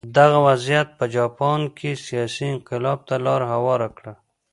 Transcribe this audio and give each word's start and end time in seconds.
دغه 0.17 0.37
وضعیت 0.47 0.87
په 0.99 1.05
جاپان 1.15 1.61
کې 1.77 1.91
سیاسي 2.05 2.45
انقلاب 2.53 2.99
ته 3.07 3.15
لار 3.25 3.41
هواره 3.53 3.87
کړه. 3.97 4.13